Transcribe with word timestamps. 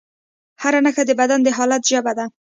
هره 0.61 0.79
نښه 0.85 1.03
د 1.07 1.11
بدن 1.19 1.39
د 1.43 1.47
حالت 1.57 1.81
ژبه 1.91 2.11
ده. 2.17 2.25